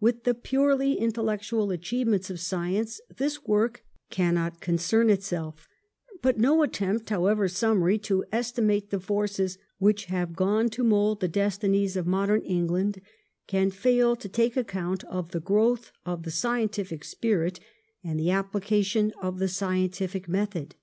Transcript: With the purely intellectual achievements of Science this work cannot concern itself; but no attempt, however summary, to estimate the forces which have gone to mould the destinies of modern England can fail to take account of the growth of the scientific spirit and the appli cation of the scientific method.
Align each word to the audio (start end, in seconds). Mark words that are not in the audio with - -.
With 0.00 0.24
the 0.24 0.34
purely 0.34 0.98
intellectual 0.98 1.70
achievements 1.70 2.28
of 2.28 2.38
Science 2.38 3.00
this 3.16 3.46
work 3.46 3.82
cannot 4.10 4.60
concern 4.60 5.08
itself; 5.08 5.66
but 6.20 6.36
no 6.36 6.62
attempt, 6.62 7.08
however 7.08 7.48
summary, 7.48 7.96
to 8.00 8.22
estimate 8.30 8.90
the 8.90 9.00
forces 9.00 9.56
which 9.78 10.04
have 10.12 10.36
gone 10.36 10.68
to 10.68 10.84
mould 10.84 11.20
the 11.20 11.26
destinies 11.26 11.96
of 11.96 12.06
modern 12.06 12.42
England 12.42 13.00
can 13.46 13.70
fail 13.70 14.14
to 14.14 14.28
take 14.28 14.58
account 14.58 15.04
of 15.04 15.30
the 15.30 15.40
growth 15.40 15.90
of 16.04 16.24
the 16.24 16.30
scientific 16.30 17.02
spirit 17.02 17.58
and 18.04 18.20
the 18.20 18.26
appli 18.28 18.60
cation 18.60 19.10
of 19.22 19.38
the 19.38 19.48
scientific 19.48 20.28
method. 20.28 20.74